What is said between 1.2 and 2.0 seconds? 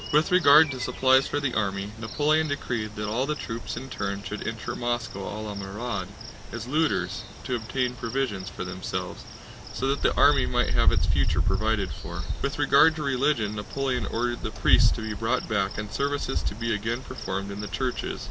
for the army,